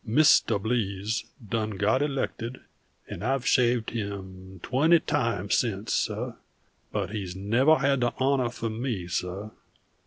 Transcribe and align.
_Mis 0.11 0.39
tuh 0.39 0.57
Blease 0.57 1.25
done 1.47 1.77
got 1.77 2.01
elected, 2.01 2.59
and 3.07 3.23
I've 3.23 3.45
shaved 3.45 3.91
him 3.91 4.59
twenty 4.63 4.99
times 4.99 5.55
since, 5.55 5.93
suh; 5.93 6.37
_but 6.91 7.11
he's 7.11 7.35
nuvver 7.35 7.81
had 7.81 7.99
the 7.99 8.09
honah 8.13 8.51
from 8.51 8.81
me, 8.81 9.07
suh. 9.07 9.51